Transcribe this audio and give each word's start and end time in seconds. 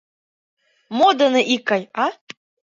—Мо 0.97 1.07
дене 1.19 1.41
икгай, 1.53 1.83
а? 2.03 2.05